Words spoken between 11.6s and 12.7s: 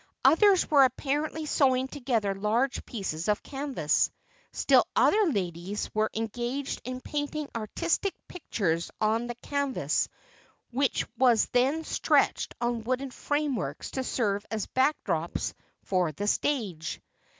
stretched